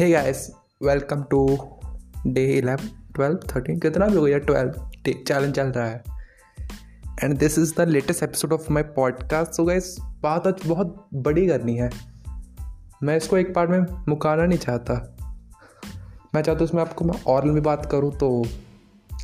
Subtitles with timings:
[0.00, 0.50] Hey guys
[0.82, 1.58] welcome to
[2.26, 4.70] day eleven twelve thirteen कितना भी हो गया ट्वेल्व
[5.04, 6.04] डे चैलेंज चल रहा है।
[7.24, 11.46] And this is the latest episode of my podcast so guys बात आज बहुत बड़ी
[11.48, 11.90] करनी है।
[13.02, 14.94] मैं इसको एक पार्ट में मुकाना नहीं चाहता।
[16.34, 18.44] मैं चाहता हूँ उसमें आपको मैं और भी बात करूँ तो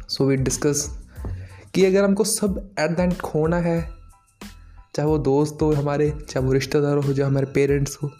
[0.08, 1.08] सो वी डिस्कस
[1.74, 3.90] कि अगर हमको सब एट द एंड खोना है,
[4.94, 8.10] चाहे वो दोस्त हो, हमारे, चाहे वो रिश्तेदार हो चाहे हमारे पेरेंट्स हो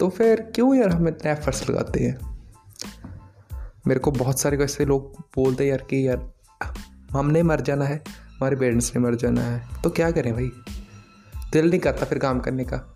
[0.00, 2.36] तो फिर क्यों यार हम इतने एफर्ट्स लगाते हैं?
[3.86, 6.32] मेरे को बहुत सारे ऐसे लोग बोलते हैं यार कि यार,
[7.10, 10.50] हमने मर जाना है, हमारे पेरेंट्स ने मर जाना है तो क्या करें भाई?
[11.52, 12.92] दिल नहीं करता फिर काम करने का।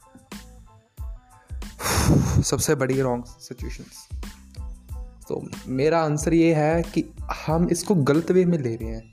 [2.42, 4.08] सबसे बड़ी रॉन्ग सिचुएशंस
[5.28, 7.04] तो मेरा आंसर ये है कि
[7.46, 9.12] हम इसको गलत वे में ले रहे हैं।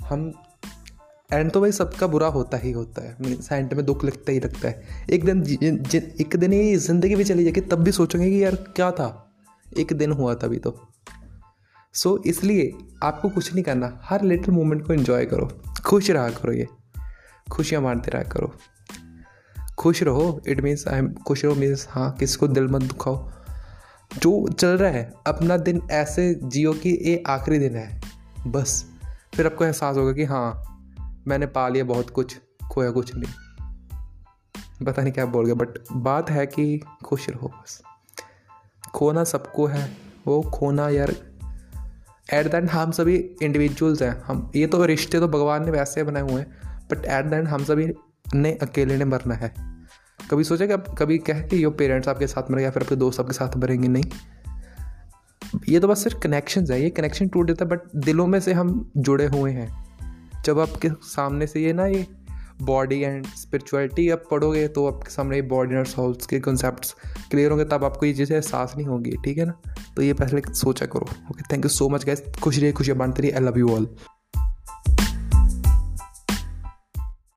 [0.00, 0.32] हम
[1.30, 4.40] एंड तो भाई सबका बुरा होता ही होता है। मीन्स एंड में दुख लगता ही
[4.40, 5.42] लगता है। एक दिन
[6.20, 9.08] एक दिन ये ज़िंदगी भी चली जाएगी तब भी सोचोगे कि यार क्या था।
[9.78, 10.70] एक दिन हुआ तभी तो।
[11.94, 15.48] सो so, इसलिए आपको कुछ नहीं करना। हर लिटिल मोमेंट को इन्जॉय करो।
[15.86, 16.66] खुश रहा करो ये।
[17.52, 18.52] खुशियाँ मारते रहा करो।
[19.78, 23.30] खुश रहो। इट मीन्स आई एम खुश रहो मीन्स हाँ किसको दिल मत दुखाओ।
[24.12, 28.00] जो चल रहा है अपना दिन ऐसे जियो कि ये आखिरी दिन है।
[28.46, 28.84] बस।
[29.36, 30.77] फिर आपको एहसास होगा कि हाँ
[31.28, 32.38] मैंने पा लिया बहुत कुछ,
[32.72, 33.32] खोया कुछ नहीं।
[34.86, 37.82] पता नहीं क्या बोल गया बट बात है कि खुश रहो बस।
[38.94, 41.10] खोना सबको है, वो खोना यार
[42.34, 46.04] एट द एंड हम सभी इंडिविजुअल्स हैं। हम, ये तो रिश्ते तो भगवान ने वैसे
[46.04, 46.56] बनाए हुए हैं
[46.92, 47.92] बट एट दैट हम सभी
[48.34, 49.54] ने अकेले ने मरना है।
[50.30, 52.96] कभी सोचा कि आप कभी कह कि यो पेरेंट्स आपके साथ मरेंगे या फिर आपके
[52.96, 53.88] दोस्त आपके साथ मरेंगे?
[53.88, 54.04] नहीं।
[55.68, 58.52] ये तो बस सिर्फ़ कनेक्शन है, ये कनेक्शन टूट जाता है बट दिलों में से
[58.52, 59.87] हम जुड़े हुए हैं।
[60.48, 62.06] जब आपके सामने से ये ना ये
[62.62, 66.86] बॉडी एंड स्पिरिचुअलिटी आप पढ़ोगे तो आपके सामने ये बॉडी एंड सोल्स के कॉन्सेप्ट
[67.30, 69.52] क्लियर होंगे, तब आपको ये चीज़ें एहसास नहीं होंगी, ठीक है ना?
[69.96, 73.22] तो ये पहले सोचा करो। Okay thank you so much guys खुश रहिए, खुशियाँ बांटते
[73.22, 73.88] रहिए। I love you all